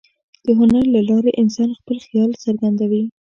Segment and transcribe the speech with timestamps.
[0.45, 3.03] د هنر له لارې انسان خپل خیال څرګندوي.